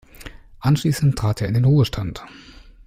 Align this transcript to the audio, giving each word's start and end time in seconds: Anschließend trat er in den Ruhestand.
Anschließend 0.61 1.15
trat 1.15 1.41
er 1.41 1.47
in 1.47 1.53
den 1.53 1.65
Ruhestand. 1.65 2.23